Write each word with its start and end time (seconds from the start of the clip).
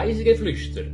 Reisegeflüster, 0.00 0.84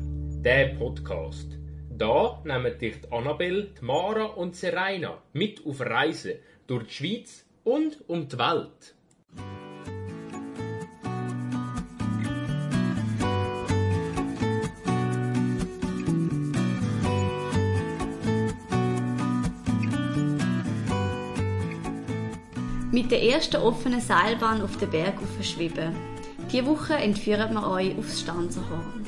der 0.43 0.69
Podcast. 0.79 1.59
Da 1.91 2.41
nehmen 2.43 2.79
dich 2.79 3.03
die 3.03 3.13
Annabelle, 3.13 3.69
Mara 3.83 4.25
und 4.25 4.57
Serena 4.57 5.19
mit 5.35 5.61
auf 5.67 5.83
Reisen 5.83 6.37
durch 6.67 6.87
die 6.87 6.95
Schweiz 6.95 7.45
und 7.65 7.99
um 8.09 8.27
die 8.27 8.39
Welt. 8.39 8.95
Mit 22.91 23.11
der 23.11 23.23
ersten 23.23 23.57
offenen 23.57 24.01
Seilbahn 24.01 24.63
auf 24.63 24.79
den 24.79 24.89
Berg 24.89 25.17
schweben. 25.43 26.14
Diese 26.55 26.67
Woche 26.67 26.95
entführen 26.95 27.53
wir 27.53 27.67
euch 27.67 27.99
aufs 27.99 28.21
Stanzerhorn. 28.21 29.05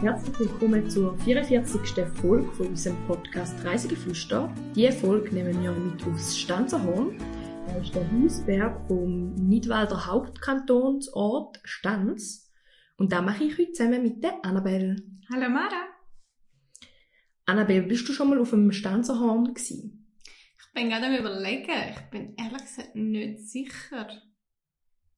Herzlich 0.00 0.38
willkommen 0.38 0.88
zur 0.88 1.18
44. 1.18 2.06
Folge 2.20 2.52
von 2.52 2.68
unserem 2.68 3.04
Podcast 3.08 3.64
Reisegeflüster. 3.64 4.54
Diese 4.76 4.92
Folge 4.92 5.34
nehmen 5.34 5.60
wir 5.60 5.72
mit 5.72 6.06
aufs 6.06 6.38
Stanzerhorn. 6.38 7.18
Das 7.66 7.82
ist 7.82 7.96
der 7.96 8.08
Hausberg 8.12 8.86
vom 8.86 9.34
Nidwalder 9.34 10.06
Hauptkantonsort 10.06 11.58
Stanz. 11.64 12.48
Und 12.96 13.10
da 13.10 13.20
mache 13.20 13.42
ich 13.42 13.58
heute 13.58 13.72
zusammen 13.72 14.04
mit 14.04 14.22
der 14.22 14.38
Annabelle. 14.44 14.94
Hallo 15.32 15.50
Mara. 15.50 15.88
Annabelle, 17.44 17.82
bist 17.82 18.08
du 18.08 18.12
schon 18.12 18.28
mal 18.30 18.38
auf 18.38 18.50
dem 18.50 18.70
Stanzerhorn 18.70 19.52
gewesen? 19.52 20.14
Ich 20.60 20.72
bin 20.74 20.90
gerade 20.90 21.06
am 21.06 21.16
überlegen. 21.16 21.72
Ich 21.90 22.02
bin 22.02 22.36
ehrlich 22.36 22.62
gesagt 22.62 22.94
nicht 22.94 23.50
sicher. 23.50 24.06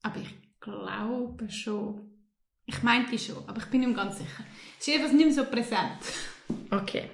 Aber 0.01 0.19
ich 0.19 0.44
glaube 0.65 1.49
schon. 1.49 2.01
Ich 2.65 2.81
meinte 2.83 3.17
schon, 3.17 3.47
aber 3.47 3.59
ich 3.59 3.65
bin 3.65 3.81
nicht 3.81 3.95
ganz 3.95 4.17
sicher. 4.17 4.43
Es 4.79 4.87
ist 4.87 4.95
einfach 4.95 5.11
nicht 5.11 5.25
mehr 5.25 5.33
so 5.33 5.45
präsent. 5.45 5.99
Okay. 6.71 7.09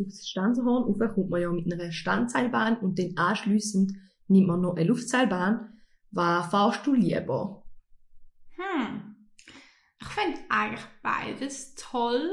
Aufs 0.00 0.28
Stanzerhorn 0.28 0.84
rauf 0.84 1.14
kommt 1.14 1.30
man 1.30 1.40
ja 1.40 1.50
mit 1.50 1.72
einer 1.72 1.92
Standseilbahn 1.92 2.78
und 2.78 2.98
dann 2.98 3.16
anschliessend 3.16 3.92
nimmt 4.28 4.46
man 4.46 4.60
noch 4.60 4.76
eine 4.76 4.84
Luftseilbahn. 4.84 5.80
Was 6.10 6.46
fahrst 6.50 6.86
du 6.86 6.94
lieber? 6.94 7.64
Hm. 8.56 9.16
Ich 10.00 10.06
finde 10.08 10.38
eigentlich 10.48 10.86
beides 11.02 11.74
toll 11.74 12.30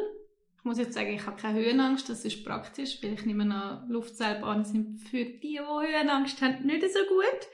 muss 0.66 0.80
jetzt 0.80 0.94
sagen, 0.94 1.14
ich 1.14 1.26
habe 1.26 1.40
keine 1.40 1.60
Höhenangst, 1.60 2.10
das 2.10 2.26
ist 2.26 2.44
praktisch, 2.44 3.02
weil 3.02 3.14
ich 3.14 3.26
nehme 3.26 3.54
an, 3.54 3.88
Luftseilbahnen 3.88 4.66
sind 4.66 5.00
für 5.00 5.24
die, 5.24 5.40
die 5.40 5.60
Höhenangst 5.60 6.42
haben, 6.42 6.66
nicht 6.66 6.84
so 6.92 7.00
gut. 7.08 7.48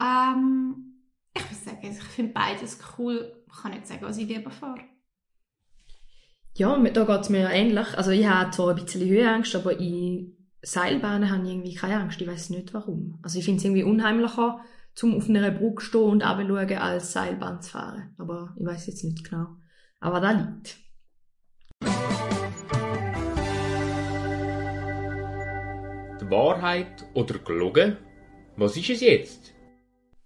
Ähm, 0.00 0.89
ich 1.34 1.42
würde 1.42 1.64
sagen, 1.64 1.78
ich 1.82 2.02
finde 2.02 2.32
beides 2.32 2.78
cool. 2.98 3.44
Ich 3.46 3.62
kann 3.62 3.72
nicht 3.72 3.86
sagen, 3.86 4.02
was 4.02 4.18
ich 4.18 4.28
lieber 4.28 4.50
fahre. 4.50 4.80
Ja, 6.54 6.76
da 6.78 7.04
geht 7.04 7.20
es 7.20 7.28
mir 7.28 7.50
ähnlich. 7.50 7.96
Also 7.96 8.10
ich 8.10 8.26
habe 8.26 8.50
zwar 8.50 8.70
ein 8.70 8.82
bisschen 8.82 9.08
Höhenangst, 9.08 9.54
aber 9.54 9.78
in 9.78 10.36
Seilbahnen 10.62 11.30
habe 11.30 11.44
ich 11.44 11.52
irgendwie 11.52 11.74
keine 11.74 12.00
Angst. 12.00 12.20
Ich 12.20 12.28
weiß 12.28 12.50
nicht 12.50 12.74
warum. 12.74 13.18
Also 13.22 13.38
ich 13.38 13.44
finde 13.44 13.58
es 13.58 13.64
irgendwie 13.64 13.84
unheimlicher, 13.84 14.60
zum 14.94 15.16
auf 15.16 15.28
einer 15.28 15.50
Brücke 15.50 15.82
stehen 15.82 16.02
und 16.02 16.22
runterschauen, 16.22 16.78
als 16.78 17.12
Seilbahn 17.12 17.62
zu 17.62 17.70
fahren. 17.70 18.14
Aber 18.18 18.54
ich 18.58 18.66
weiß 18.66 18.86
jetzt 18.88 19.04
nicht 19.04 19.28
genau. 19.28 19.56
Aber 20.00 20.20
da 20.20 20.32
liegt. 20.32 20.76
Wahrheit 26.30 27.04
oder 27.14 27.38
gelogen? 27.40 27.96
Was 28.56 28.76
ist 28.76 28.90
es 28.90 29.00
jetzt? 29.00 29.49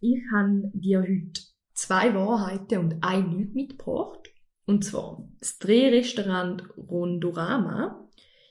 Ich 0.06 0.22
habe 0.30 0.70
dir 0.74 1.00
heute 1.00 1.40
zwei 1.72 2.14
Wahrheiten 2.14 2.78
und 2.78 2.96
ein 3.02 3.32
Lüge 3.32 3.54
mitgebracht. 3.54 4.30
Und 4.66 4.84
zwar 4.84 5.26
das 5.40 5.58
Drehrestaurant 5.58 6.62
Rondorama 6.76 8.06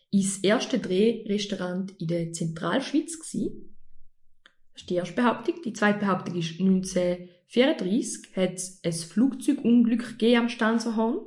ist 0.10 0.38
das 0.38 0.44
erste 0.44 0.80
Drehrestaurant 0.80 1.92
in 2.02 2.08
der 2.08 2.32
Zentralschweiz. 2.32 3.20
Das 3.20 3.36
ist 3.36 4.90
die 4.90 4.96
erste 4.96 5.14
Behauptung. 5.14 5.62
Die 5.64 5.74
zweite 5.74 6.00
Behauptung 6.00 6.36
ist 6.40 6.60
1934 6.60 8.36
hat 8.36 8.54
es 8.56 8.80
ein 8.84 8.92
Flugzeugunglück 8.92 10.18
gegeben 10.18 10.42
am 10.42 10.50
Stanzerhorn. 10.50 11.20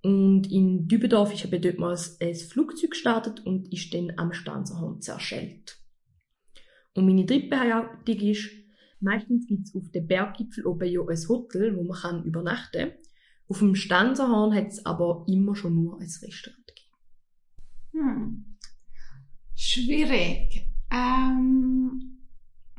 Und 0.00 0.50
in 0.50 0.88
Dübendorf 0.88 1.34
ist 1.34 1.44
eben 1.44 1.60
dort 1.60 2.22
ein 2.22 2.34
Flugzeug 2.34 2.92
gestartet 2.92 3.44
und 3.44 3.70
ist 3.70 3.92
dann 3.92 4.14
am 4.16 4.32
Stanzerhorn 4.32 5.02
zerschellt. 5.02 5.78
Und 6.94 7.04
meine 7.04 7.26
dritte 7.26 7.48
Behauptung 7.48 8.16
ist, 8.20 8.65
meistens 9.06 9.46
gibt 9.46 9.68
es 9.68 9.74
auf 9.74 9.90
dem 9.90 10.06
Berggipfel 10.06 10.66
oben 10.66 10.86
ja 10.88 11.00
ein 11.00 11.28
Hotel, 11.28 11.74
wo 11.76 11.84
man 11.84 11.98
kann 11.98 12.24
übernachten 12.24 12.90
kann. 12.90 12.98
Auf 13.48 13.60
dem 13.60 13.76
Stanzerhorn 13.76 14.54
hat 14.54 14.68
es 14.68 14.84
aber 14.84 15.24
immer 15.28 15.54
schon 15.54 15.76
nur 15.76 15.94
ein 15.94 16.02
Restaurant 16.02 16.66
gegeben. 16.66 16.90
Hm. 17.92 18.44
Schwierig. 19.54 20.68
Ähm, 20.90 22.18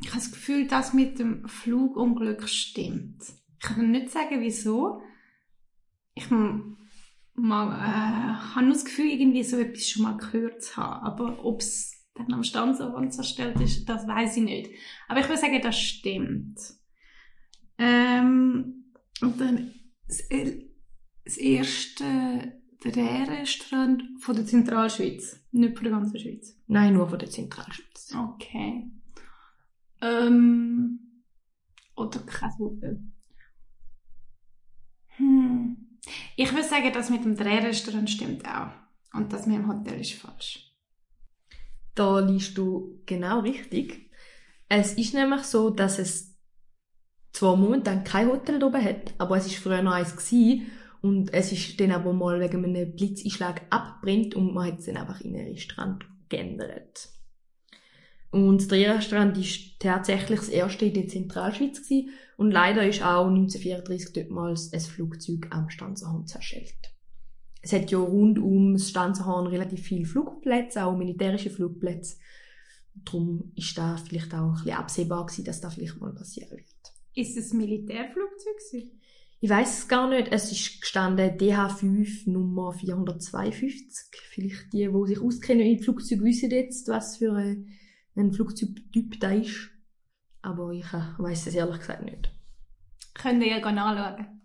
ich 0.01 0.09
habe 0.09 0.19
das 0.19 0.31
Gefühl, 0.31 0.67
dass 0.67 0.93
mit 0.93 1.17
dem 1.19 1.47
Flugunglück 1.47 2.47
stimmt. 2.47 3.23
Ich 3.59 3.65
kann 3.65 3.89
nicht 3.91 4.11
sagen, 4.11 4.41
wieso. 4.41 5.01
Ich 6.13 6.29
äh, 6.29 6.35
habe 6.35 6.75
nur 8.61 8.73
das 8.73 8.85
Gefühl, 8.85 9.07
irgendwie 9.07 9.43
so 9.43 9.57
etwas 9.57 9.89
schon 9.89 10.03
mal 10.03 10.17
gehört 10.17 10.61
zu 10.61 10.77
haben. 10.77 11.03
Aber 11.05 11.43
ob 11.45 11.61
es 11.61 11.96
dann 12.17 12.33
am 12.33 12.43
Standort 12.43 13.13
zerstellt 13.13 13.59
ist, 13.61 13.87
das 13.87 14.07
weiß 14.07 14.37
ich 14.37 14.43
nicht. 14.43 14.71
Aber 15.07 15.19
ich 15.19 15.27
würde 15.27 15.41
sagen, 15.41 15.61
das 15.61 15.79
stimmt. 15.79 16.59
Ähm, 17.77 18.85
und 19.21 19.39
dann 19.39 19.71
das, 20.07 20.23
das 21.25 21.37
erste 21.37 22.53
Drehrestaurant 22.81 24.03
von 24.19 24.35
der 24.35 24.45
Zentralschweiz, 24.45 25.39
nicht 25.51 25.75
von 25.75 25.83
der 25.83 25.93
ganzen 25.93 26.19
Schweiz. 26.19 26.59
Nein, 26.67 26.93
nur 26.93 27.09
von 27.09 27.19
der 27.19 27.29
Zentralschweiz. 27.29 28.15
Okay. 28.15 28.91
Ähm, 30.01 30.99
oder 31.95 32.19
kein 32.19 32.57
Hotel. 32.59 33.03
Hm. 35.17 35.77
Ich 36.35 36.51
würde 36.53 36.67
sagen, 36.67 36.91
das 36.93 37.09
mit 37.09 37.25
dem 37.25 37.35
Drehrestaurant 37.35 38.09
stimmt 38.09 38.47
auch. 38.47 38.71
Und 39.13 39.33
das 39.33 39.47
mit 39.47 39.57
dem 39.57 39.67
Hotel 39.67 39.99
ist 39.99 40.13
falsch. 40.13 40.66
Da 41.97 42.19
liest 42.19 42.55
du 42.59 43.01
genau 43.07 43.39
richtig. 43.39 44.11
Es 44.69 44.93
ist 44.93 45.15
nämlich 45.15 45.41
so, 45.41 45.71
dass 45.71 45.97
es 45.97 46.37
zwar 47.33 47.55
momentan 47.55 48.03
kein 48.03 48.29
Hotel 48.29 48.63
oben 48.63 48.83
hat, 48.83 49.15
aber 49.17 49.37
es 49.37 49.47
ist 49.47 49.55
früher 49.55 49.81
noch 49.81 49.93
eins 49.93 50.15
gewesen, 50.15 50.67
und 51.01 51.33
es 51.33 51.51
ist 51.51 51.79
dann 51.79 51.91
aber 51.91 52.13
mal 52.13 52.39
wegen 52.39 52.63
einem 52.63 52.95
Blitzeinschlag 52.95 53.61
abbrennt 53.71 54.35
und 54.35 54.53
man 54.53 54.67
hat 54.67 54.79
es 54.79 54.85
dann 54.85 54.97
einfach 54.97 55.21
in 55.21 55.35
ein 55.35 55.47
Restaurant 55.47 56.05
geändert. 56.29 57.09
Und 58.29 58.61
das 58.61 58.67
Drehrestaurant 58.67 59.37
ist 59.37 59.79
tatsächlich 59.79 60.39
das 60.39 60.49
erste 60.49 60.85
in 60.85 60.93
der 60.93 61.07
Zentralschweiz 61.07 61.81
gewesen 61.81 62.09
und 62.37 62.51
leider 62.51 62.87
ist 62.87 63.01
auch 63.01 63.27
1934 63.27 64.13
dortmals 64.13 64.71
ein 64.71 64.81
Flugzeug 64.81 65.47
am 65.49 65.69
Stanzerhorn 65.69 66.27
zerschellt. 66.27 66.96
Es 67.67 67.73
hat 67.73 67.91
ja 67.91 67.97
rund 67.97 68.39
um 68.39 68.73
das 68.73 68.89
Stanzerhorn 68.89 69.47
relativ 69.47 69.81
viele 69.81 70.05
Flugplätze, 70.05 70.85
auch 70.85 70.95
militärische 70.95 71.49
Flugplätze. 71.49 72.15
Darum 72.95 73.51
ist 73.55 73.77
da 73.77 73.97
vielleicht 73.97 74.33
auch 74.33 74.47
ein 74.47 74.53
bisschen 74.53 74.71
absehbar 74.71 75.25
gewesen, 75.25 75.43
dass 75.43 75.59
das 75.59 75.75
vielleicht 75.75 75.99
mal 75.99 76.13
passieren 76.13 76.51
wird. 76.51 76.65
Ist 77.13 77.35
es 77.35 77.51
ein 77.51 77.57
Militärflugzeug 77.57 78.57
gewesen? 78.57 79.01
Ich 79.41 79.49
weiß 79.49 79.79
es 79.79 79.87
gar 79.87 80.09
nicht. 80.09 80.29
Es 80.31 80.49
ist 80.49 80.79
gestanden 80.79 81.37
DH5 81.37 82.29
Nummer 82.29 82.71
452. 82.71 84.17
Vielleicht 84.29 84.71
die, 84.71 84.87
die 84.87 85.07
sich 85.07 85.21
auskennen 85.21 85.67
in 85.67 85.83
Flugzeugen, 85.83 86.25
wissen 86.25 86.49
jetzt, 86.49 86.87
was 86.87 87.17
für 87.17 87.33
ein 87.33 87.67
ein 88.17 88.33
Flugzeugtyp 88.33 89.19
da 89.19 89.31
ist. 89.31 89.69
Aber 90.41 90.71
ich 90.71 90.85
äh, 90.93 91.01
weiß 91.17 91.47
es 91.47 91.55
ehrlich 91.55 91.79
gesagt 91.79 92.03
nicht. 92.03 92.31
Könnt 93.13 93.43
ihr 93.43 93.57
ja 93.57 93.63
anschauen. 93.63 94.36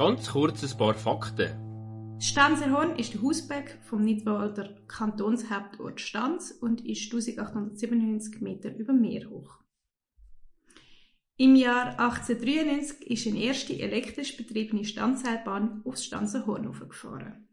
Ganz 0.00 0.30
kurz 0.30 0.62
ein 0.62 0.78
paar 0.78 0.94
Fakten. 0.94 2.16
Stanzerhorn 2.18 2.96
ist 2.96 3.12
der 3.12 3.20
Hausberg 3.20 3.76
vom 3.82 4.02
Nidwalder 4.02 4.74
Kantonshauptort 4.88 6.00
Stanz 6.00 6.52
und 6.52 6.80
ist 6.86 7.12
1897 7.12 8.40
Meter 8.40 8.74
über 8.74 8.94
Meer 8.94 9.28
hoch. 9.28 9.58
Im 11.36 11.54
Jahr 11.54 12.00
1893 12.00 13.10
ist 13.10 13.26
eine 13.26 13.42
erste 13.42 13.78
elektrisch 13.78 14.38
betriebene 14.38 14.86
Standseilbahn 14.86 15.82
aufs 15.84 16.06
Stanzerhorn 16.06 16.72
gefahren. 16.72 17.46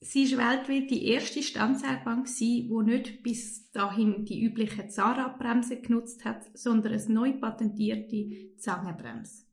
Sie 0.00 0.36
war 0.36 0.50
weltweit 0.50 0.90
die 0.90 1.06
erste 1.06 1.44
Standseilbahn, 1.44 2.24
die 2.40 2.68
nicht 2.82 3.22
bis 3.22 3.70
dahin 3.70 4.24
die 4.24 4.42
übliche 4.42 4.88
Zahnradbremse 4.88 5.82
genutzt 5.82 6.24
hat, 6.24 6.50
sondern 6.58 6.94
eine 6.94 7.14
neu 7.14 7.32
patentierte 7.34 8.56
Zangenbremse. 8.56 9.51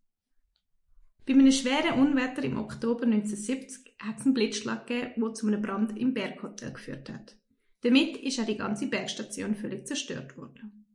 Bei 1.29 1.35
einem 1.35 1.51
schweren 1.51 1.99
Unwetter 1.99 2.43
im 2.43 2.57
Oktober 2.57 3.03
1970 3.03 3.93
hat 3.99 4.17
es 4.17 4.25
einen 4.25 4.33
Blitzschlag 4.33 4.87
gegeben, 4.87 5.21
der 5.21 5.33
zu 5.35 5.45
einem 5.45 5.61
Brand 5.61 5.95
im 5.95 6.11
Berghotel 6.11 6.73
geführt 6.73 7.07
hat. 7.07 7.37
Damit 7.81 8.17
ist 8.17 8.39
auch 8.39 8.47
die 8.47 8.57
ganze 8.57 8.87
Bergstation 8.87 9.53
völlig 9.53 9.85
zerstört 9.85 10.35
worden. 10.37 10.87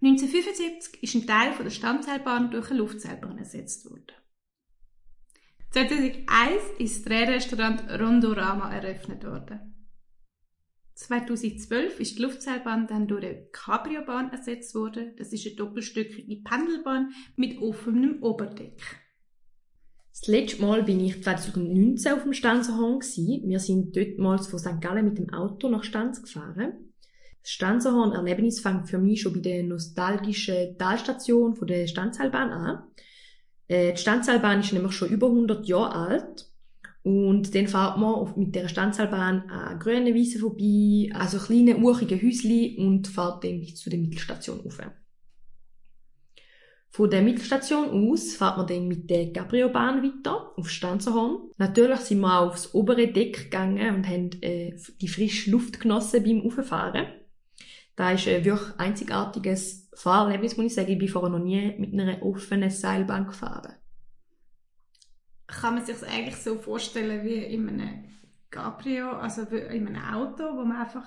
1975 0.00 1.02
ist 1.02 1.16
ein 1.16 1.26
Teil 1.26 1.52
von 1.52 1.64
der 1.64 1.72
Standseilbahn 1.72 2.52
durch 2.52 2.70
eine 2.70 2.78
Luftseilbahn 2.78 3.38
ersetzt 3.38 3.90
worden. 3.90 4.14
2001 5.72 6.22
ist 6.78 6.94
das 6.94 7.04
Drehrestaurant 7.06 7.90
Rondorama 8.00 8.72
eröffnet 8.72 9.24
worden. 9.24 9.77
2012 10.98 12.00
ist 12.00 12.18
die 12.18 12.22
Luftseilbahn 12.22 12.88
dann 12.88 13.06
durch 13.06 13.24
eine 13.24 13.46
Cabriobahn 13.52 14.32
ersetzt 14.32 14.74
worden. 14.74 15.12
Das 15.16 15.32
ist 15.32 15.46
eine 15.46 15.54
doppelstöckige 15.54 16.42
Pendelbahn 16.42 17.12
mit 17.36 17.62
offenem 17.62 18.20
Oberdeck. 18.20 18.82
Das 20.10 20.26
letzte 20.26 20.60
Mal 20.60 20.82
bin 20.82 20.98
ich 20.98 21.22
2019 21.22 22.12
auf 22.12 22.24
dem 22.24 22.32
Stanzerhorn. 22.32 23.00
Wir 23.00 23.60
sind 23.60 23.94
dortmals 23.94 24.48
von 24.48 24.58
St. 24.58 24.80
Gallen 24.80 25.04
mit 25.04 25.18
dem 25.18 25.32
Auto 25.32 25.68
nach 25.68 25.84
Stanz 25.84 26.20
gefahren. 26.20 26.92
Das 27.42 27.52
Stanzerhorn-Erlebnis 27.52 28.58
fängt 28.58 28.88
für 28.88 28.98
mich 28.98 29.20
schon 29.22 29.34
bei 29.34 29.40
der 29.40 29.62
nostalgischen 29.62 30.76
Talstation 30.78 31.56
der 31.62 31.86
Stanzheilbahn 31.86 32.50
an. 32.50 32.82
Äh, 33.68 33.92
die 33.92 34.00
Stanzheilbahn 34.00 34.60
ist 34.60 34.72
nämlich 34.72 34.92
schon 34.92 35.10
über 35.10 35.28
100 35.28 35.64
Jahre 35.68 35.94
alt. 35.94 36.50
Und 37.02 37.54
dann 37.54 37.68
fährt 37.68 37.96
man 37.96 38.32
mit 38.36 38.54
der 38.54 38.68
Stanzheilbahn 38.68 39.48
an 39.48 39.78
grünen 39.78 40.14
Wiesen 40.14 40.40
vorbei, 40.40 41.10
also 41.14 41.38
kleine, 41.38 41.78
urige 41.78 42.20
Häusli 42.20 42.76
und 42.78 43.08
fährt 43.08 43.44
dann 43.44 43.60
bis 43.60 43.76
zu 43.76 43.88
der 43.88 43.98
Mittelstation 43.98 44.60
rauf. 44.60 44.78
Von 46.90 47.10
der 47.10 47.22
Mittelstation 47.22 48.10
aus 48.10 48.34
fährt 48.34 48.56
man 48.56 48.66
dann 48.66 48.88
mit 48.88 49.08
der 49.08 49.26
Gabriobahn 49.26 50.02
weiter 50.02 50.52
auf 50.56 50.70
Stanzerhorn. 50.70 51.50
Natürlich 51.58 52.00
sind 52.00 52.20
wir 52.20 52.40
auch 52.40 52.48
aufs 52.48 52.74
obere 52.74 53.08
Deck 53.08 53.44
gegangen 53.44 53.96
und 53.96 54.08
haben 54.08 54.30
äh, 54.42 54.76
die 55.00 55.08
frische 55.08 55.50
Luft 55.50 55.80
genossen 55.80 56.24
beim 56.24 56.42
Auffahren. 56.42 57.06
Da 57.94 58.12
ist 58.12 58.26
ein 58.26 58.44
wirklich 58.44 58.78
einzigartiges 58.78 59.88
Fahrerlebnis, 59.94 60.56
muss 60.56 60.66
ich 60.66 60.74
sagen. 60.74 60.92
Ich 60.92 60.98
bin 60.98 61.08
vorher 61.08 61.30
noch 61.30 61.44
nie 61.44 61.74
mit 61.78 61.92
einer 61.92 62.22
offenen 62.22 62.70
Seilbahn 62.70 63.26
gefahren. 63.26 63.74
Kann 65.48 65.74
man 65.74 65.84
sich 65.84 65.98
das 65.98 66.08
eigentlich 66.08 66.36
so 66.36 66.56
vorstellen 66.56 67.24
wie 67.24 67.42
in 67.42 67.68
einem 67.68 68.04
Cabrio, 68.50 69.10
also 69.10 69.42
in 69.42 69.88
einem 69.88 70.02
Auto, 70.02 70.44
wo 70.44 70.64
man 70.64 70.82
einfach 70.82 71.06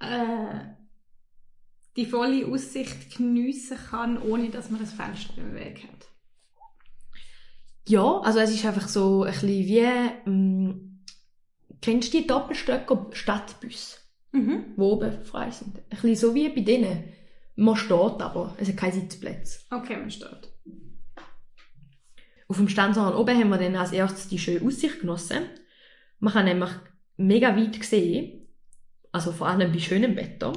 äh, 0.00 0.74
die 1.96 2.06
volle 2.06 2.46
Aussicht 2.46 3.16
geniessen 3.16 3.78
kann, 3.90 4.20
ohne 4.20 4.50
dass 4.50 4.70
man 4.70 4.80
das 4.80 4.92
Fenster 4.92 5.38
im 5.38 5.54
Weg 5.54 5.84
hat? 5.84 6.06
Ja, 7.88 8.20
also 8.20 8.40
es 8.40 8.50
ist 8.50 8.66
einfach 8.66 8.88
so 8.88 9.22
ein 9.22 9.32
bisschen 9.32 9.48
wie, 9.48 9.78
ähm, 10.26 11.04
kennst 11.80 12.12
du 12.12 12.18
die 12.18 12.26
Doppelstöcker 12.26 13.08
Stadtbus? 13.12 14.04
Mhm. 14.32 14.74
die 14.76 14.80
oben 14.80 15.24
frei 15.24 15.50
sind. 15.50 15.78
Ein 15.78 15.88
bisschen 15.88 16.16
so 16.16 16.34
wie 16.34 16.48
bei 16.50 16.60
denen. 16.60 17.04
Man 17.56 17.76
steht 17.76 18.20
aber, 18.20 18.54
es 18.58 18.68
hat 18.68 18.76
keine 18.76 18.92
Sitzplätze. 18.92 19.60
Okay, 19.70 19.96
man 19.96 20.10
steht. 20.10 20.52
Auf 22.48 22.56
dem 22.56 22.68
Standsaal 22.68 23.14
oben 23.14 23.38
haben 23.38 23.50
wir 23.50 23.58
dann 23.58 23.76
als 23.76 23.92
erstes 23.92 24.28
die 24.28 24.38
schöne 24.38 24.66
Aussicht 24.66 25.00
genossen. 25.00 25.44
Man 26.18 26.32
kann 26.32 26.46
nämlich 26.46 26.70
mega 27.18 27.54
weit 27.54 27.84
sehen, 27.84 28.48
also 29.12 29.32
vor 29.32 29.48
allem 29.48 29.70
bei 29.70 29.78
schönem 29.78 30.16
Wetter. 30.16 30.52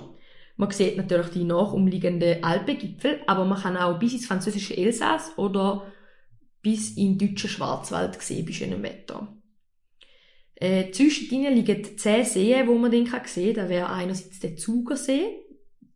Man 0.55 0.71
sieht 0.71 0.95
natürlich 0.95 1.29
die 1.29 1.43
nachumliegenden 1.43 2.43
Alpengipfel, 2.43 3.19
aber 3.27 3.45
man 3.45 3.61
kann 3.61 3.77
auch 3.77 3.99
bis 3.99 4.13
ins 4.13 4.25
französische 4.25 4.77
Elsass 4.77 5.37
oder 5.37 5.91
bis 6.61 6.95
in 6.95 7.17
den 7.17 7.29
deutschen 7.29 7.49
Schwarzwald 7.49 8.21
sehen 8.21 8.45
bei 8.45 8.53
schönem 8.53 8.83
Wetter. 8.83 9.35
Äh, 10.55 10.91
zwischendrin 10.91 11.55
liegen 11.55 11.97
zehn 11.97 12.23
Seen, 12.23 12.67
wo 12.67 12.75
man 12.75 12.91
den 12.91 13.05
kann 13.05 13.25
sehen 13.25 13.55
kann. 13.55 13.65
Da 13.65 13.69
wäre 13.69 13.89
einerseits 13.89 14.39
der 14.39 14.55
Zugersee, 14.55 15.41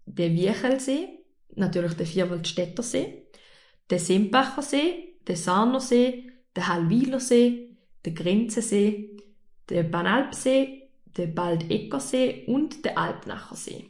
der 0.06 0.34
Wiechelsee, 0.34 1.08
natürlich 1.56 1.94
der 1.94 2.08
Vierwaldstättersee, 2.08 3.28
der 3.90 4.00
Sempachersee, 4.00 5.15
der 5.28 5.36
Sarnersee, 5.36 6.32
der 6.56 6.68
Hallwilersee, 6.68 7.78
der 8.04 8.14
Grenzensee, 8.14 9.18
der 9.70 9.84
Banalpsee, 9.84 10.90
der 11.18 11.28
Baldeckersee 11.28 12.46
und 12.48 12.86
der 12.86 12.98
Alpnachersee. 12.98 13.90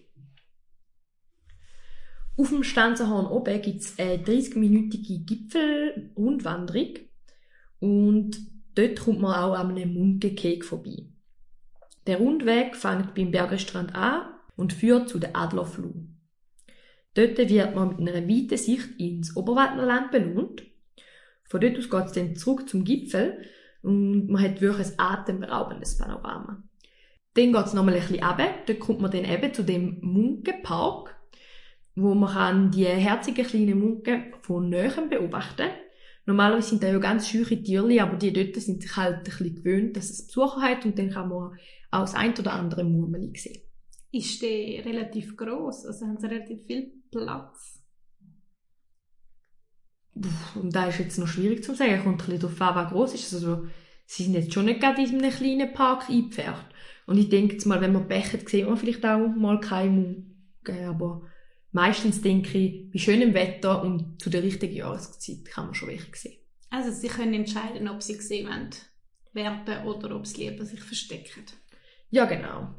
Auf 2.38 2.50
dem 2.50 2.64
Stanzerhorn 2.64 3.28
oben 3.28 3.62
gibt 3.62 3.82
es 3.82 3.98
eine 3.98 4.18
30-minütige 4.18 5.26
Gipfelrundwanderung 5.26 6.96
und 7.80 8.38
Dort 8.76 9.00
kommt 9.00 9.22
man 9.22 9.34
auch 9.34 9.54
an 9.54 9.72
einem 9.72 9.94
Munkekeg 9.94 10.66
vorbei. 10.66 11.08
Der 12.08 12.18
Rundweg 12.18 12.76
fängt 12.76 13.16
beim 13.16 13.32
Bergestrand 13.32 13.96
an 13.96 14.34
und 14.58 14.74
führt 14.74 15.10
zu 15.10 15.18
der 15.18 15.36
Adlerfluh. 15.36 15.94
Dort 17.14 17.38
wird 17.38 17.76
man 17.76 17.90
mit 17.90 18.00
einer 18.00 18.28
weiten 18.28 18.58
Sicht 18.58 19.00
ins 19.00 19.36
Oberwaldnerland 19.36 20.12
belohnt. 20.12 20.64
Von 21.48 21.62
dort 21.62 21.78
aus 21.78 21.90
geht 21.90 22.06
es 22.06 22.12
dann 22.14 22.36
zurück 22.36 22.68
zum 22.68 22.84
Gipfel 22.84 23.38
und 23.82 24.28
man 24.28 24.42
hat 24.42 24.62
wirklich 24.62 24.88
ein 24.88 24.94
atemberaubendes 24.98 25.98
Panorama. 25.98 26.64
Dann 27.36 27.54
geht 27.54 27.66
es 27.66 27.74
nochmal 27.74 27.96
ein 27.96 28.02
bisschen 28.02 28.24
runter. 28.24 28.50
Dort 28.66 28.80
kommt 28.80 29.02
man 29.02 29.12
dann 29.12 29.26
eben 29.26 29.54
zu 29.54 29.64
dem 29.64 30.00
Munkenpark, 30.02 31.16
wo 31.96 32.16
man 32.16 32.34
kann 32.34 32.72
die 32.72 32.86
herzigen 32.86 33.46
kleinen 33.46 33.80
Munken 33.80 34.34
von 34.42 34.70
Nähem 34.70 35.10
beobachten. 35.10 35.70
Normalerweise 36.26 36.70
sind 36.70 36.82
da 36.82 36.88
ja 36.88 36.98
ganz 36.98 37.30
schüche 37.30 37.62
Tierli, 37.62 38.00
aber 38.00 38.18
die 38.18 38.34
dort 38.34 38.56
sind 38.56 38.82
sich 38.82 38.96
halt 38.96 39.18
ein 39.18 39.24
bisschen 39.24 39.56
gewöhnt, 39.56 39.96
dass 39.96 40.10
es 40.10 40.26
Besucher 40.26 40.62
hat 40.62 40.86
und 40.86 40.98
dann 40.98 41.12
kann 41.12 41.30
man 41.30 41.52
auch 41.92 42.02
das 42.02 42.16
ein 42.16 42.34
oder 42.40 42.54
andere 42.54 42.84
Murmeli 42.84 43.38
sehen. 43.38 43.62
Ist 44.12 44.42
der 44.42 44.86
relativ 44.86 45.38
groß? 45.38 45.86
Also 45.86 46.08
haben 46.08 46.18
sie 46.18 46.28
relativ 46.28 46.66
viel 46.66 46.94
Platz? 47.12 47.75
Und 50.56 50.74
da 50.76 50.88
ist 50.88 51.00
jetzt 51.00 51.18
noch 51.18 51.28
schwierig 51.28 51.64
zu 51.64 51.76
sagen. 51.76 52.04
Kommt 52.04 52.22
ein 52.22 52.26
bisschen 52.26 52.40
darauf 52.40 52.62
an, 52.62 52.76
was 52.76 52.92
groß 52.92 53.14
ist. 53.16 53.34
Also, 53.34 53.68
sie 54.06 54.24
sind 54.24 54.34
jetzt 54.34 54.54
schon 54.54 54.66
nicht 54.66 54.80
gerade 54.80 55.02
in 55.02 55.22
einem 55.22 55.32
kleinen 55.32 55.74
Park 55.74 56.10
eingepfercht. 56.10 56.66
Und 57.06 57.18
ich 57.18 57.30
denke 57.30 57.54
jetzt 57.54 57.66
mal, 57.66 57.82
wenn 57.82 57.94
man 57.94 58.08
bechert, 58.08 58.50
sieht 58.50 58.66
man 58.66 58.78
vielleicht 58.78 59.06
auch 59.06 59.28
mal 59.28 59.60
Munke, 59.90 60.88
aber 60.88 61.22
meistens 61.72 62.22
denke 62.22 62.58
ich, 62.58 62.92
bei 62.92 63.00
schönem 63.00 63.34
Wetter 63.34 63.84
und 63.84 64.20
zu 64.22 64.30
der 64.30 64.42
richtigen 64.42 64.76
Jahreszeit 64.76 65.46
kann 65.46 65.66
man 65.66 65.76
schon 65.76 65.90
welche 65.90 66.16
sehen. 66.16 66.38
Also 66.70 66.92
sie 66.92 67.08
können 67.08 67.34
entscheiden, 67.34 67.88
ob 67.88 68.02
sie 68.02 68.18
gesehen 68.18 68.48
werden, 68.48 68.72
werden 69.34 69.86
oder 69.86 70.16
ob 70.16 70.26
sie 70.26 70.50
lieber 70.50 70.66
sich 70.66 70.82
verstecken. 70.82 71.44
Ja, 72.10 72.26
genau. 72.26 72.74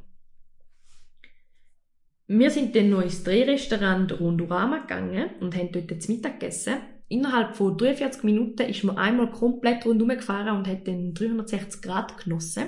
Wir 2.27 2.51
sind 2.51 2.75
dann 2.75 2.91
noch 2.91 3.03
ins 3.03 3.23
Drehrestaurant 3.23 4.19
Rondorama 4.19 4.81
gegangen 4.81 5.31
und 5.41 5.55
haben 5.55 5.71
dort 5.71 6.03
zu 6.03 6.11
Mittag 6.11 6.41
gegessen. 6.41 6.79
Innerhalb 7.09 7.55
von 7.55 7.77
43 7.77 8.25
Minuten 8.25 8.63
ist 8.63 8.83
man 8.85 8.97
einmal 8.97 9.31
komplett 9.31 9.87
rundherum 9.87 10.17
gefahren 10.17 10.57
und 10.57 10.67
hat 10.67 10.89
dann 10.89 11.15
360 11.15 11.81
Grad 11.81 12.19
genossen. 12.19 12.65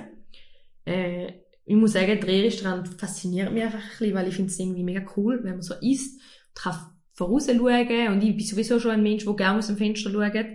Äh, 0.85 1.33
ich 1.65 1.75
muss 1.75 1.93
sagen, 1.93 2.19
Drehrestaurant 2.19 2.87
fasziniert 2.87 3.51
mich 3.51 3.63
einfach 3.63 3.79
ein 3.79 3.89
bisschen, 3.89 4.15
weil 4.15 4.27
ich 4.27 4.35
finde 4.35 4.49
es 4.49 4.59
irgendwie 4.59 4.83
mega 4.83 5.05
cool, 5.17 5.39
wenn 5.43 5.53
man 5.53 5.61
so 5.61 5.75
isst 5.81 6.19
und 6.19 6.55
kann 6.55 6.89
voraus 7.13 7.47
schauen 7.47 8.07
und 8.13 8.23
ich 8.23 8.35
bin 8.35 8.45
sowieso 8.45 8.79
schon 8.79 8.91
ein 8.91 9.03
Mensch, 9.03 9.25
der 9.25 9.35
gerne 9.35 9.59
aus 9.59 9.67
dem 9.67 9.77
Fenster 9.77 10.09
schaut 10.09 10.45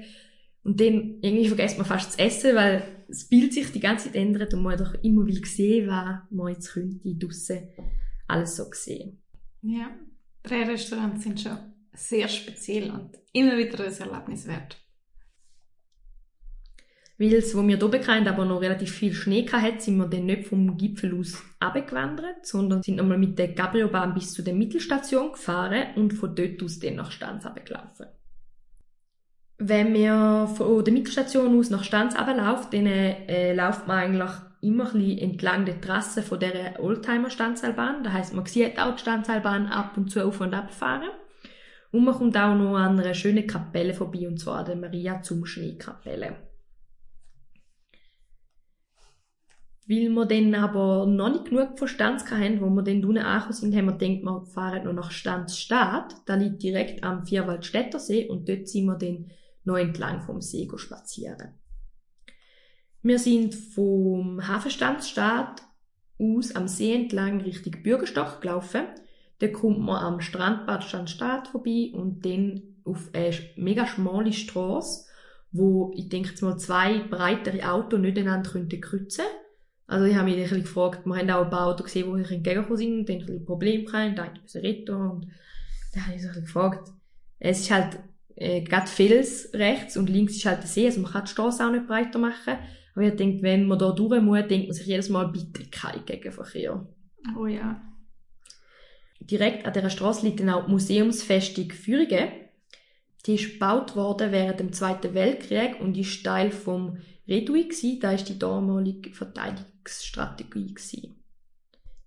und 0.64 0.80
dann 0.80 1.18
irgendwie 1.20 1.46
vergisst 1.48 1.76
man 1.76 1.86
fast 1.86 2.12
zu 2.12 2.18
essen, 2.18 2.56
weil 2.56 2.82
das 3.06 3.28
Bild 3.28 3.52
sich 3.52 3.70
die 3.70 3.80
ganze 3.80 4.06
Zeit 4.06 4.16
ändert 4.16 4.54
und 4.54 4.62
man 4.62 4.78
doch 4.78 4.94
immer 5.02 5.26
will 5.26 5.44
sehen, 5.44 5.88
was 5.88 6.22
man 6.30 6.52
jetzt 6.52 6.72
könnte 6.72 7.14
draussen 7.14 7.68
alles 8.26 8.56
so 8.56 8.64
sehen. 8.72 9.22
Ja, 9.60 9.90
Drehrestaurants 10.42 11.22
sind 11.22 11.40
schon 11.40 11.58
sehr 11.94 12.28
speziell 12.28 12.90
und 12.90 13.18
immer 13.32 13.56
wieder 13.56 13.84
ein 13.84 13.92
Erlebnis 13.92 14.46
wert 14.46 14.84
weil 17.18 17.34
es, 17.34 17.56
wo 17.56 17.66
wir 17.66 17.78
hier 17.78 18.06
hatten, 18.06 18.26
aber 18.26 18.44
noch 18.44 18.60
relativ 18.60 18.92
viel 18.92 19.12
Schnee 19.12 19.46
hatte, 19.50 19.80
sind 19.80 19.96
wir 19.96 20.06
dann 20.06 20.26
nicht 20.26 20.46
vom 20.46 20.76
Gipfel 20.76 21.18
aus 21.18 21.42
abgewandert, 21.60 22.44
sondern 22.44 22.82
sind 22.82 22.96
nochmal 22.96 23.18
mit 23.18 23.38
der 23.38 23.48
Gabriobahn 23.48 24.14
bis 24.14 24.32
zu 24.32 24.42
der 24.42 24.54
Mittelstation 24.54 25.32
gefahren 25.32 25.94
und 25.96 26.12
von 26.12 26.34
dort 26.34 26.62
aus 26.62 26.80
dann 26.80 26.96
nach 26.96 27.12
Stanz 27.12 27.46
abgelaufen. 27.46 28.06
Wenn 29.58 29.94
wir 29.94 30.52
von 30.56 30.84
der 30.84 30.92
Mittelstation 30.92 31.56
aus 31.56 31.70
nach 31.70 31.84
Stanz 31.84 32.16
ablaufen, 32.16 32.68
dann 32.72 32.86
äh, 32.86 33.54
läuft 33.54 33.86
man 33.86 33.98
eigentlich 33.98 34.30
immer 34.60 34.92
ein 34.92 35.18
entlang 35.18 35.64
der 35.66 35.80
Trasse 35.80 36.22
von 36.22 36.40
der 36.40 36.82
Oldtimer-Stanzalbahn. 36.82 38.02
Das 38.02 38.12
heisst, 38.12 38.34
man 38.34 38.46
sieht 38.46 38.80
auch 38.80 38.96
die 38.96 39.02
Stanzalbahn 39.02 39.66
ab 39.66 39.96
und 39.96 40.10
zu 40.10 40.26
auf 40.26 40.40
und 40.40 40.54
ab 40.54 40.72
fahren. 40.72 41.10
Und 41.94 42.06
man 42.06 42.14
kommt 42.14 42.36
auch 42.36 42.56
noch 42.56 42.74
an 42.74 42.98
einer 42.98 43.14
schönen 43.14 43.46
Kapelle 43.46 43.94
vorbei, 43.94 44.26
und 44.26 44.40
zwar 44.40 44.64
der 44.64 44.74
Maria 44.74 45.22
zum 45.22 45.46
Schneekapelle. 45.46 46.34
Weil 49.86 50.08
wir 50.08 50.26
dann 50.26 50.56
aber 50.56 51.06
noch 51.06 51.30
nicht 51.30 51.44
genug 51.44 51.78
von 51.78 51.86
Stanz 51.86 52.28
hatten, 52.28 52.60
wo 52.60 52.68
wir 52.70 52.82
dann 52.82 53.04
unten 53.04 53.18
angekommen 53.18 53.52
sind, 53.52 53.76
haben 53.76 53.86
wir 53.86 53.92
gedacht, 53.92 54.24
wir 54.24 54.44
fahren 54.46 54.84
noch 54.86 54.92
nach 54.92 55.12
Stanzstadt. 55.12 56.16
Da 56.26 56.34
liegt 56.34 56.64
direkt 56.64 57.04
am 57.04 57.24
Vierwaldstättersee 57.24 58.26
und 58.26 58.48
dort 58.48 58.66
sind 58.66 58.86
wir 58.86 58.96
dann 58.96 59.30
noch 59.62 59.76
entlang 59.76 60.20
vom 60.22 60.40
See 60.40 60.68
spazieren. 60.74 61.60
Wir 63.02 63.20
sind 63.20 63.54
vom 63.54 64.48
Hafenstanzstadt 64.48 65.62
aus 66.18 66.56
am 66.56 66.66
See 66.66 66.92
entlang 66.92 67.40
Richtung 67.40 67.84
Bürgerstock 67.84 68.40
gelaufen. 68.40 68.82
Dann 69.40 69.52
kommt 69.52 69.80
man 69.80 70.02
am 70.02 70.20
Strandbad 70.20 70.84
Stadt 71.08 71.48
vorbei 71.48 71.90
und 71.92 72.24
dann 72.24 72.62
auf 72.84 73.10
eine 73.12 73.34
mega 73.56 73.86
schmale 73.86 74.32
Straße, 74.32 75.06
wo 75.52 75.92
ich 75.96 76.08
denke 76.08 76.30
jetzt 76.30 76.42
mal 76.42 76.56
zwei 76.58 77.00
breitere 77.00 77.68
Autos 77.70 78.00
nicht 78.00 78.18
einander 78.18 78.50
könnten 78.50 78.80
kreuzen 78.80 79.24
Also 79.86 80.06
ich 80.06 80.14
habe 80.14 80.30
mich 80.30 80.52
ein 80.52 80.62
gefragt, 80.62 81.06
wir 81.06 81.16
haben 81.16 81.30
auch 81.30 81.44
ein 81.44 81.50
paar 81.50 81.66
Autos 81.66 81.86
gesehen, 81.86 82.14
die 82.16 82.22
sich 82.22 82.32
entgegengekommen 82.32 82.76
sind 82.76 82.98
und 82.98 83.08
dann 83.08 83.16
ein 83.16 83.26
bisschen 83.26 83.44
Probleme 83.44 83.92
hatten, 83.92 84.16
da 84.16 84.26
müssen 84.40 84.60
retten 84.60 84.94
und 84.94 85.26
dann 85.92 86.06
habe 86.06 86.16
ich 86.16 86.22
so 86.22 86.40
gefragt. 86.40 86.90
Es 87.38 87.60
ist 87.60 87.70
halt 87.70 87.98
äh, 88.36 88.62
gerade 88.62 88.86
Fels 88.86 89.50
rechts 89.54 89.96
und 89.96 90.08
links 90.08 90.36
ist 90.36 90.46
halt 90.46 90.62
der 90.62 90.68
See, 90.68 90.86
also 90.86 91.00
man 91.00 91.12
kann 91.12 91.24
die 91.24 91.30
Straße 91.30 91.64
auch 91.64 91.70
nicht 91.70 91.86
breiter 91.86 92.18
machen. 92.18 92.58
Aber 92.94 93.04
ich 93.04 93.16
denke, 93.16 93.42
wenn 93.42 93.66
man 93.66 93.78
da 93.78 93.90
durch 93.90 94.22
muss, 94.22 94.46
denkt 94.46 94.68
man 94.68 94.74
sich 94.74 94.86
jedes 94.86 95.08
Mal, 95.08 95.28
bitte 95.28 95.68
kein 95.70 96.04
Gegenverkehr. 96.04 96.86
Oh 97.38 97.46
ja. 97.46 97.80
Direkt 99.20 99.66
an 99.66 99.72
dieser 99.72 99.90
Straße 99.90 100.26
liegt 100.26 100.40
dann 100.40 100.50
auch 100.50 100.66
die 100.66 100.72
Museumsfestung 100.72 101.70
Führingen. 101.70 102.28
Die 103.26 103.36
ist 103.36 103.54
gebaut 103.54 103.96
worden 103.96 104.32
während 104.32 104.60
dem 104.60 104.72
Zweiten 104.72 105.14
Weltkrieg 105.14 105.80
und 105.80 105.96
ist 105.96 106.22
Teil 106.22 106.50
vom 106.50 106.98
Redui 107.26 107.68
gsi. 107.68 107.98
Da 107.98 108.12
ist 108.12 108.28
die 108.28 108.38
damalige 108.38 109.12
Verteidigungsstrategie 109.14 110.74
gsi. 110.74 111.14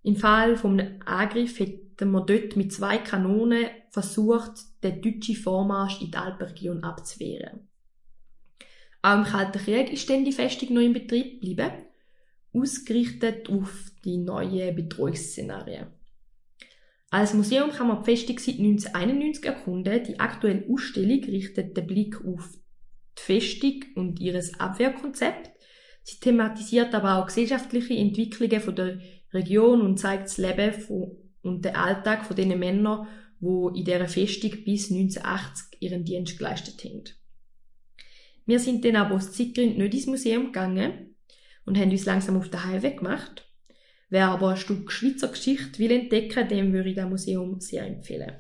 Im 0.03 0.15
Fall 0.15 0.57
einem 0.63 1.01
Angriff 1.05 1.59
hätten 1.59 2.11
wir 2.11 2.21
dort 2.21 2.55
mit 2.55 2.71
zwei 2.71 2.99
Kanonen 2.99 3.65
versucht, 3.89 4.51
den 4.83 5.01
deutschen 5.01 5.35
Vormarsch 5.35 6.01
in 6.01 6.11
die 6.11 6.17
Alpenregion 6.17 6.83
abzuwehren. 6.83 7.67
Auch 9.01 9.17
im 9.17 9.23
Kalten 9.23 9.59
Krieg 9.59 9.91
ist 9.91 10.09
dann 10.09 10.23
die 10.23 10.31
Festung 10.31 10.73
noch 10.73 10.81
in 10.81 10.93
Betrieb 10.93 11.41
geblieben, 11.41 11.71
ausgerichtet 12.53 13.49
auf 13.49 13.91
die 14.03 14.17
neuen 14.17 14.75
Bedrohungsszenarien. 14.75 15.87
Als 17.09 17.33
Museum 17.33 17.71
kann 17.71 17.87
man 17.87 18.03
die 18.03 18.15
Festung 18.15 18.37
seit 18.37 18.59
1991 18.59 19.45
erkunden. 19.45 20.03
Die 20.03 20.19
aktuelle 20.19 20.65
Ausstellung 20.69 21.23
richtet 21.23 21.77
den 21.77 21.87
Blick 21.87 22.23
auf 22.25 22.49
die 23.17 23.21
Festung 23.21 23.83
und 23.95 24.19
ihres 24.19 24.59
Abwehrkonzept. 24.59 25.51
Sie 26.03 26.19
thematisiert 26.19 26.93
aber 26.93 27.17
auch 27.17 27.27
gesellschaftliche 27.27 27.93
Entwicklungen 27.93 28.61
von 28.61 28.75
der 28.75 28.99
Region 29.33 29.81
und 29.81 29.97
zeigt 29.97 30.25
das 30.25 30.37
Leben 30.37 30.73
von, 30.73 31.17
und 31.41 31.63
den 31.63 31.75
Alltag 31.75 32.25
von 32.25 32.35
den 32.35 32.57
Männern, 32.59 33.07
wo 33.39 33.69
in 33.69 33.85
dieser 33.85 34.07
Festung 34.07 34.51
bis 34.65 34.91
1980 34.91 35.81
ihren 35.81 36.03
Dienst 36.03 36.37
geleistet 36.37 36.83
haben. 36.83 37.03
Wir 38.45 38.59
sind 38.59 38.83
dann 38.83 38.95
aber 38.95 39.15
aus 39.15 39.31
Zeitgründen 39.31 39.77
nicht 39.77 39.93
ins 39.93 40.07
Museum 40.07 40.45
gegangen 40.47 41.15
und 41.65 41.77
haben 41.77 41.91
uns 41.91 42.05
langsam 42.05 42.37
auf 42.37 42.49
den 42.49 42.65
Heimweg 42.65 42.97
gemacht. 42.97 43.47
Wer 44.09 44.29
aber 44.29 44.49
ein 44.49 44.57
Stück 44.57 44.91
Schweizer 44.91 45.27
Geschichte 45.27 45.79
will 45.79 45.91
entdecken, 45.91 46.47
dem 46.47 46.71
würde 46.71 46.89
ich 46.89 46.95
das 46.95 47.09
Museum 47.09 47.59
sehr 47.59 47.85
empfehlen. 47.85 48.33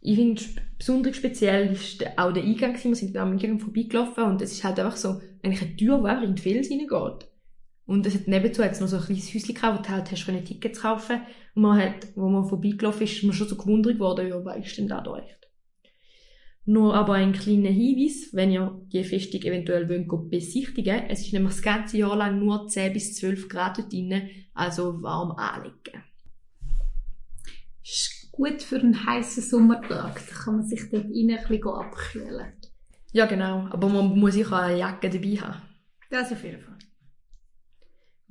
Ich 0.00 0.16
finde, 0.16 0.42
besonders 0.78 1.16
speziell 1.16 1.72
ist 1.72 2.06
auch 2.16 2.32
der 2.32 2.42
Eingang. 2.42 2.82
Wir 2.82 2.94
sind 2.94 3.16
am 3.16 3.32
Eingang 3.32 3.58
vorbeigelaufen 3.58 4.24
und 4.24 4.40
es 4.40 4.52
ist 4.52 4.64
halt 4.64 4.78
einfach 4.78 4.96
so 4.96 5.20
eigentlich 5.42 5.62
eine 5.62 5.76
Tür, 5.76 6.18
die 6.20 6.24
in 6.24 6.34
die 6.34 6.42
Fels 6.42 6.68
hineingeht. 6.68 7.28
Und 7.86 8.06
es 8.06 8.14
hat 8.14 8.28
nebenzu 8.28 8.62
jetzt 8.62 8.80
noch 8.80 8.88
so 8.88 8.96
ein 8.96 9.02
kleines 9.02 9.34
Häuschen 9.34 9.54
gehabt, 9.54 9.78
wo 9.78 9.82
du 9.82 9.88
halt 9.88 10.10
hast 10.10 10.24
können 10.24 10.44
Tickets 10.44 10.80
kaufen 10.80 11.22
Und 11.54 11.62
man 11.62 11.82
hat, 11.82 12.06
wo 12.14 12.28
man 12.28 12.48
vorbeigelaufen 12.48 13.02
ist, 13.02 13.14
ist 13.14 13.24
man 13.24 13.32
schon 13.32 13.48
so 13.48 13.56
gewundert 13.56 13.98
worden, 13.98 14.28
ja, 14.28 14.42
was 14.44 14.64
ist 14.64 14.78
denn 14.78 14.86
da 14.86 15.00
da 15.00 15.18
echt? 15.18 15.49
Nur 16.66 16.94
aber 16.94 17.14
ein 17.14 17.32
kleiner 17.32 17.70
Hinweis, 17.70 18.30
wenn 18.32 18.52
ihr 18.52 18.80
die 18.92 19.02
Festung 19.02 19.40
eventuell 19.42 19.88
wollt, 19.88 20.30
besichtigen 20.30 21.04
Es 21.08 21.20
ist 21.20 21.32
nämlich 21.32 21.54
das 21.54 21.62
ganze 21.62 21.98
Jahr 21.98 22.16
lang 22.16 22.38
nur 22.38 22.68
10 22.68 22.92
bis 22.92 23.16
12 23.16 23.48
Grad 23.48 23.78
dort 23.78 23.92
drin, 23.92 24.28
also 24.54 25.02
warm 25.02 25.32
anlegen. 25.32 26.04
Ist 27.82 28.30
gut 28.30 28.62
für 28.62 28.78
einen 28.78 29.06
heißen 29.06 29.42
Sommertag. 29.42 30.20
Da 30.28 30.34
kann 30.44 30.58
man 30.58 30.66
sich 30.66 30.90
dort 30.90 31.04
rein 31.04 31.30
ein 31.30 31.48
bisschen 31.48 31.64
abkühlen. 31.64 32.52
Ja, 33.12 33.26
genau. 33.26 33.66
Aber 33.70 33.88
man 33.88 34.18
muss 34.18 34.34
sicher 34.34 34.60
eine 34.60 34.78
Jacke 34.78 35.10
dabei 35.10 35.36
haben. 35.36 35.62
Das 36.10 36.30
auf 36.30 36.44
jeden 36.44 36.60
Fall. 36.60 36.78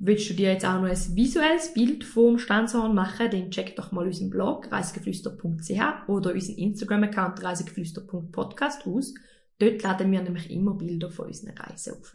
Willst 0.02 0.30
du 0.30 0.34
dir 0.34 0.54
jetzt 0.54 0.64
auch 0.64 0.80
noch 0.80 0.88
ein 0.88 0.96
visuelles 1.14 1.74
Bild 1.74 2.04
vom 2.04 2.38
Stanzhorn 2.38 2.94
machen, 2.94 3.30
dann 3.30 3.50
check 3.50 3.76
doch 3.76 3.92
mal 3.92 4.06
unseren 4.06 4.30
Blog 4.30 4.72
reisegeflüster.ch 4.72 6.08
oder 6.08 6.32
unseren 6.32 6.56
Instagram-Account 6.56 7.44
reisegeflüster.podcast 7.44 8.86
aus. 8.86 9.12
Dort 9.58 9.82
laden 9.82 10.10
wir 10.10 10.22
nämlich 10.22 10.50
immer 10.50 10.72
Bilder 10.72 11.10
von 11.10 11.26
unseren 11.26 11.54
Reisen 11.54 11.96
auf. 12.00 12.14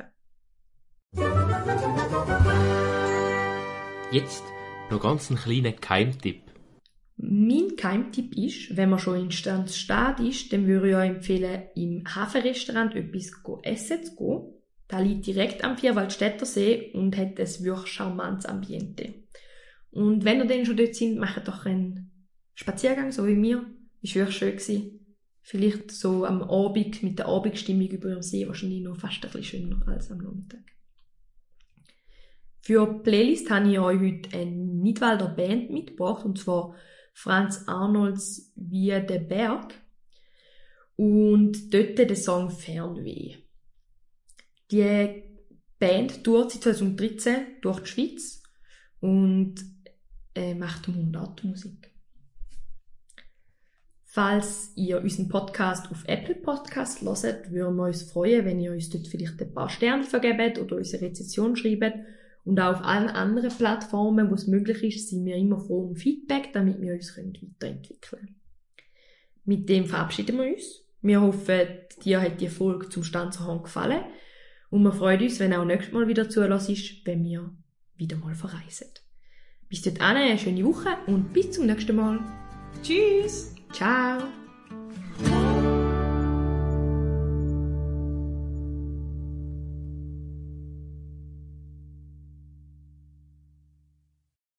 Jetzt 4.11 4.43
noch 4.89 5.03
ganz 5.03 5.29
einen 5.29 5.39
kleinen 5.39 5.75
Keimtipp. 5.75 6.41
Mein 7.17 7.75
Keimtipp 7.77 8.35
ist, 8.35 8.75
wenn 8.75 8.89
man 8.89 8.97
schon 8.97 9.19
in 9.19 9.31
Stanzstadt 9.31 10.19
ist, 10.21 10.51
dann 10.51 10.65
würde 10.65 10.89
ich 10.89 10.95
euch 10.95 11.09
empfehlen, 11.09 11.65
im 11.75 12.03
Hafenrestaurant 12.03 12.95
etwas 12.95 13.31
essen 13.61 14.03
zu 14.03 14.15
gehen. 14.15 14.55
Da 14.87 14.99
liegt 14.99 15.25
direkt 15.25 15.63
am 15.63 15.77
Vierwaldstätter 15.77 16.45
See 16.45 16.91
und 16.93 17.17
hat 17.17 17.39
ein 17.39 17.63
wirklich 17.63 17.93
charmantes 17.93 18.45
Ambiente. 18.45 19.15
Und 19.91 20.25
wenn 20.25 20.39
ihr 20.39 20.45
dann 20.45 20.65
schon 20.65 20.77
dort 20.77 20.95
sind, 20.95 21.17
macht 21.17 21.47
doch 21.47 21.65
einen 21.65 22.11
Spaziergang, 22.53 23.11
so 23.11 23.25
wie 23.25 23.35
mir. 23.35 23.65
Ist 24.01 24.15
wirklich 24.15 24.37
schön 24.37 24.57
gewesen. 24.57 25.17
Vielleicht 25.41 25.91
so 25.91 26.25
am 26.25 26.43
Abend 26.43 27.01
mit 27.03 27.19
der 27.19 27.27
Abendstimmung 27.27 27.87
über 27.87 28.09
dem 28.09 28.21
See 28.21 28.47
wahrscheinlich 28.47 28.81
noch 28.81 28.97
fast 28.97 29.23
ein 29.23 29.31
bisschen 29.31 29.69
schöner 29.69 29.87
als 29.87 30.11
am 30.11 30.19
Nachmittag. 30.19 30.63
Für 32.61 32.87
die 32.87 33.03
Playlist 33.03 33.49
habe 33.51 33.71
ich 33.71 33.79
euch 33.79 33.99
heute 33.99 34.37
eine 34.37 34.51
Nidwalder 34.51 35.27
Band 35.27 35.69
mitgebracht, 35.69 36.25
und 36.25 36.39
zwar 36.39 36.75
Franz 37.13 37.63
Arnolds 37.67 38.51
Wie 38.55 38.87
der 38.89 39.19
Berg. 39.19 39.75
Und 40.95 41.73
dort 41.73 41.99
der 41.99 42.15
Song 42.15 42.49
Fernweh. 42.49 43.44
Die 44.71 45.23
Band 45.79 46.23
tourt 46.23 46.51
seit 46.51 46.63
2013 46.63 47.35
durch 47.61 47.81
die 47.81 47.87
Schweiz 47.87 48.43
und 48.99 49.55
äh, 50.33 50.55
macht 50.55 50.87
Mundartmusik. 50.87 51.91
Falls 54.03 54.71
ihr 54.75 55.01
unseren 55.01 55.27
Podcast 55.27 55.91
auf 55.91 56.05
Apple 56.07 56.35
Podcast 56.35 57.01
hört, 57.01 57.51
würden 57.51 57.75
wir 57.75 57.83
uns 57.83 58.03
freuen, 58.03 58.45
wenn 58.45 58.61
ihr 58.61 58.71
uns 58.71 58.89
dort 58.89 59.07
vielleicht 59.07 59.41
ein 59.41 59.53
paar 59.53 59.69
Sterne 59.69 60.03
vergebt 60.03 60.57
oder 60.57 60.77
unsere 60.77 61.03
Rezession 61.03 61.55
schreibt. 61.55 61.97
Und 62.45 62.59
auch 62.59 62.75
auf 62.75 62.83
allen 62.83 63.09
anderen 63.09 63.49
Plattformen, 63.49 64.29
wo 64.29 64.35
es 64.35 64.47
möglich 64.47 64.83
ist, 64.83 65.09
sind 65.09 65.25
wir 65.25 65.35
immer 65.35 65.59
froh 65.59 65.87
um 65.87 65.95
Feedback, 65.95 66.53
damit 66.53 66.79
wir 66.79 66.93
uns 66.93 67.17
weiterentwickeln 67.17 67.99
können. 67.99 68.35
Mit 69.43 69.67
dem 69.67 69.85
verabschieden 69.85 70.37
wir 70.37 70.53
uns. 70.53 70.85
Wir 71.01 71.21
hoffen, 71.21 71.67
dir 72.03 72.21
hat 72.21 72.39
die 72.39 72.47
Folge 72.47 72.87
zum 72.89 73.03
Stanzerhorn 73.03 73.63
gefallen. 73.63 74.01
Und 74.75 74.83
wir 74.83 74.91
freuen 74.91 75.21
uns, 75.21 75.39
wenn 75.39 75.53
auch 75.53 75.63
nächstes 75.63 75.93
Mal 75.93 76.05
wieder 76.09 76.29
zulässt, 76.29 77.05
wenn 77.05 77.23
wir 77.23 77.49
wieder 77.95 78.17
mal 78.17 78.35
verreisen. 78.35 78.89
Bis 79.69 79.83
dahin 79.83 80.01
eine 80.01 80.37
schöne 80.37 80.65
Woche 80.65 80.89
und 81.07 81.31
bis 81.31 81.51
zum 81.51 81.67
nächsten 81.67 81.95
Mal. 81.95 82.19
Tschüss! 82.83 83.55
Ciao! 83.71 84.44